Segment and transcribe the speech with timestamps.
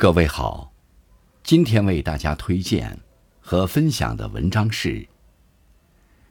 [0.00, 0.72] 各位好，
[1.42, 2.98] 今天为大家推荐
[3.38, 4.88] 和分享的文章是《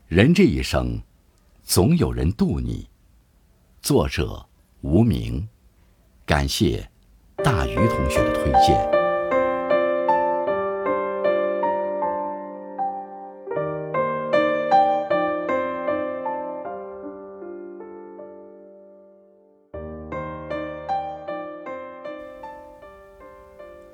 [0.07, 0.99] 人这一生，
[1.61, 2.83] 总有人渡你》，
[3.79, 4.43] 作者
[4.81, 5.47] 无名，
[6.25, 6.89] 感谢
[7.43, 8.98] 大鱼同学的推荐。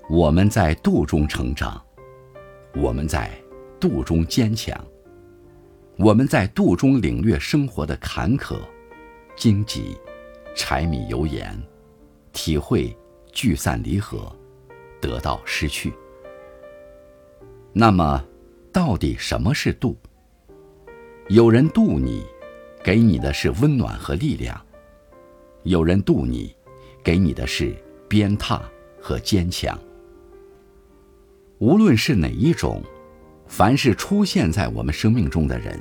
[0.07, 1.83] 我们在度中成长，
[2.75, 3.31] 我们在
[3.79, 4.79] 度中坚强，
[5.97, 8.59] 我们在度中领略生活的坎坷、
[9.35, 9.97] 荆棘、
[10.55, 11.59] 柴米油盐，
[12.33, 12.95] 体会
[13.31, 14.31] 聚散离合、
[15.01, 15.91] 得到失去。
[17.73, 18.23] 那么，
[18.71, 19.97] 到底什么是度？
[21.29, 22.23] 有人渡你，
[22.83, 24.55] 给你的是温暖和力量；
[25.63, 26.55] 有人渡你，
[27.03, 27.75] 给你的是
[28.07, 28.61] 鞭挞
[29.01, 29.75] 和坚强。
[31.59, 32.83] 无论是哪一种，
[33.47, 35.79] 凡是出现在我们生命中的人，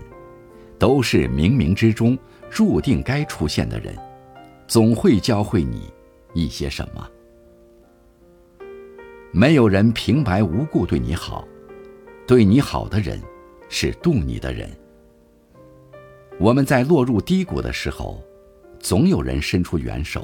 [0.79, 2.17] 都是冥冥之中
[2.49, 3.97] 注定该出现的人，
[4.69, 5.93] 总会教会你
[6.33, 7.09] 一些什么。
[9.33, 11.45] 没有人平白无故对你好，
[12.25, 13.21] 对你好的人，
[13.69, 14.71] 是渡你的人。
[16.39, 18.23] 我们在落入低谷的时候，
[18.79, 20.21] 总有人伸出援手；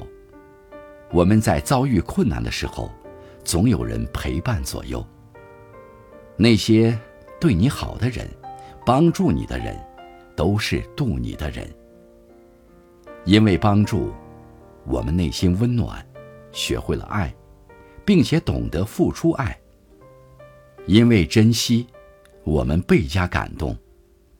[1.11, 2.89] 我们在遭遇困难的时候，
[3.43, 5.05] 总有人陪伴左右。
[6.37, 6.97] 那些
[7.39, 8.27] 对你好的人，
[8.85, 9.77] 帮助你的人，
[10.35, 11.67] 都是渡你的人。
[13.25, 14.11] 因为帮助，
[14.85, 16.03] 我们内心温暖，
[16.51, 17.33] 学会了爱，
[18.03, 19.55] 并且懂得付出爱。
[20.87, 21.85] 因为珍惜，
[22.43, 23.77] 我们倍加感动，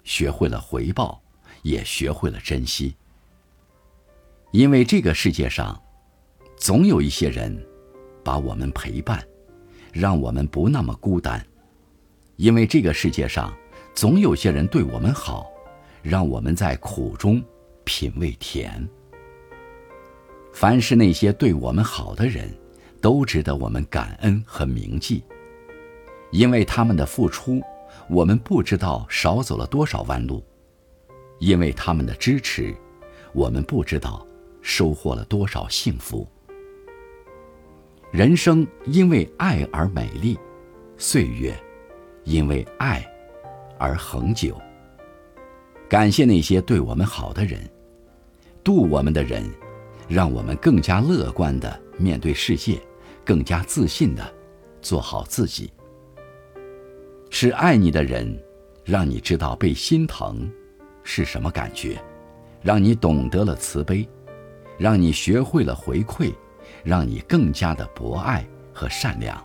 [0.03, 1.21] 学会了回报，
[1.61, 2.95] 也学会了珍惜。
[4.49, 5.79] 因为这个世界上，
[6.57, 7.63] 总有一些人，
[8.23, 9.23] 把我们陪伴，
[9.93, 11.45] 让我们不那么孤单。
[12.41, 13.55] 因为这个世界上，
[13.93, 15.45] 总有些人对我们好，
[16.01, 17.39] 让我们在苦中
[17.83, 18.89] 品味甜。
[20.51, 22.51] 凡是那些对我们好的人，
[22.99, 25.23] 都值得我们感恩和铭记。
[26.31, 27.61] 因为他们的付出，
[28.09, 30.43] 我们不知道少走了多少弯路；
[31.37, 32.75] 因为他们的支持，
[33.33, 34.25] 我们不知道
[34.63, 36.27] 收获了多少幸福。
[38.09, 40.39] 人生因为爱而美丽，
[40.97, 41.55] 岁月。
[42.23, 43.05] 因为爱，
[43.77, 44.59] 而恒久。
[45.89, 47.59] 感谢那些对我们好的人，
[48.63, 49.43] 渡我们的人，
[50.07, 52.81] 让我们更加乐观的面对世界，
[53.25, 54.33] 更加自信的
[54.81, 55.71] 做好自己。
[57.29, 58.41] 是爱你的人，
[58.85, 60.49] 让你知道被心疼
[61.03, 62.01] 是什么感觉，
[62.61, 64.07] 让你懂得了慈悲，
[64.77, 66.33] 让你学会了回馈，
[66.83, 69.41] 让你更加的博爱和善良，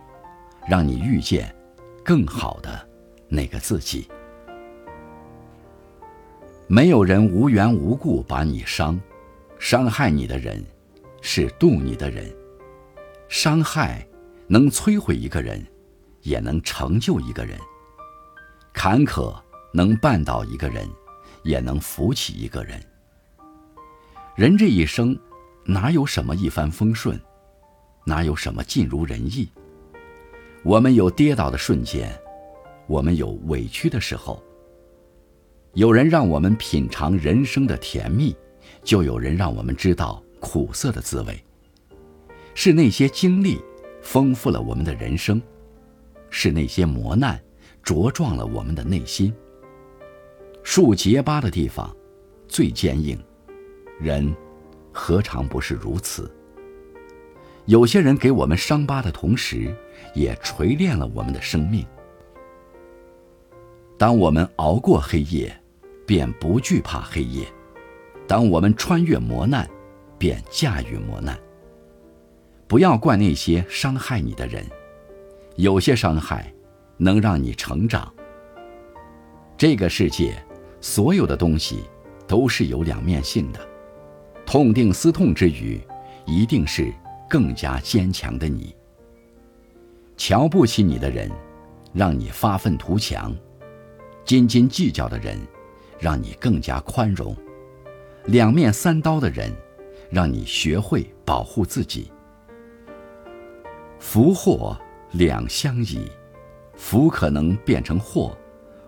[0.69, 1.53] 让你遇见。
[2.07, 2.87] 更好的
[3.27, 4.07] 那个自己。
[6.65, 8.97] 没有人无缘无故把你伤，
[9.59, 10.65] 伤害你的人，
[11.21, 12.33] 是渡你的人。
[13.27, 14.07] 伤害
[14.47, 15.61] 能摧毁一个人，
[16.21, 17.59] 也能成就一个人；
[18.71, 19.35] 坎坷
[19.73, 20.89] 能绊倒一个人，
[21.43, 22.81] 也能扶起一个人。
[24.33, 25.19] 人这一生，
[25.65, 27.19] 哪有什么一帆风顺，
[28.05, 29.49] 哪有什么尽如人意？
[30.67, 32.11] 我们有跌倒的瞬间，
[32.87, 34.43] 我们有委屈的时候。
[35.75, 38.35] 有人让我们品尝人生的甜蜜，
[38.83, 41.41] 就有人让我们知道苦涩的滋味。
[42.53, 43.61] 是那些经历
[44.01, 45.41] 丰富了我们的人生，
[46.29, 47.41] 是那些磨难
[47.81, 49.33] 茁壮了我们的内心。
[50.63, 51.95] 树结疤的地方
[52.45, 53.17] 最坚硬，
[54.01, 54.35] 人
[54.91, 56.29] 何尝不是如此？
[57.67, 59.75] 有些人给我们伤疤的同时，
[60.13, 61.85] 也锤炼了我们的生命。
[63.97, 65.53] 当我们熬过黑夜，
[66.05, 67.43] 便不惧怕黑夜；
[68.25, 69.67] 当我们穿越磨难，
[70.17, 71.37] 便驾驭磨难。
[72.69, 74.65] 不要怪那些伤害你的人，
[75.57, 76.53] 有些伤害
[76.95, 78.13] 能让你成长。
[79.57, 80.41] 这个世界，
[80.79, 81.83] 所有的东西
[82.25, 83.59] 都是有两面性的。
[84.45, 85.81] 痛定思痛之余，
[86.25, 86.93] 一定是。
[87.29, 88.75] 更加坚强的你，
[90.15, 91.29] 瞧不起你的人，
[91.93, 93.31] 让你发愤图强；
[94.25, 95.37] 斤斤计较的人，
[95.99, 97.35] 让你更加宽容；
[98.25, 99.51] 两面三刀的人，
[100.09, 102.11] 让你学会保护自己。
[103.99, 104.77] 福祸
[105.11, 106.09] 两相宜，
[106.75, 108.37] 福可能变成祸，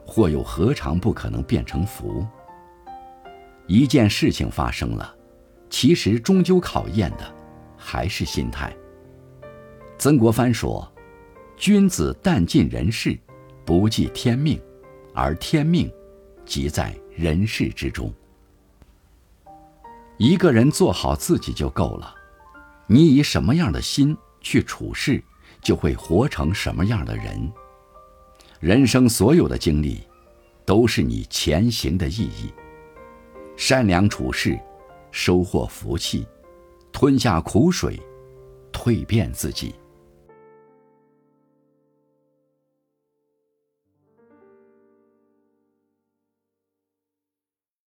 [0.06, 2.26] 祸又何尝不可能变成福？
[3.68, 5.14] 一件事情发生了，
[5.70, 7.39] 其实终究考验的。
[7.90, 8.72] 还是心态。
[9.98, 10.88] 曾国藩说
[11.58, 13.18] ：“君子但尽人事，
[13.66, 14.62] 不计天命，
[15.12, 15.92] 而天命，
[16.46, 18.14] 即在人事之中。”
[20.18, 22.14] 一个人做好自己就够了。
[22.86, 25.24] 你以什么样的心去处事，
[25.60, 27.52] 就会活成什么样的人。
[28.60, 30.04] 人生所有的经历，
[30.64, 32.54] 都是你前行的意义。
[33.58, 34.60] 善良处事，
[35.10, 36.24] 收获福气；
[36.92, 38.00] 吞下苦水，
[38.72, 39.74] 蜕变自己。